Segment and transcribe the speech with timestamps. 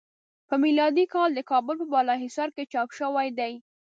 [0.47, 3.53] په میلادی کال د کابل په بالا حصار کې چاپ شوی دی.